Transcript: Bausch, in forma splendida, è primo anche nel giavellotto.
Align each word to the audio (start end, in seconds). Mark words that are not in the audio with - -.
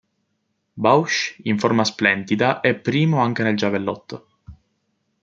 Bausch, 0.83 1.37
in 1.43 1.59
forma 1.59 1.83
splendida, 1.85 2.59
è 2.61 2.73
primo 2.73 3.19
anche 3.19 3.43
nel 3.43 3.55
giavellotto. 3.55 4.27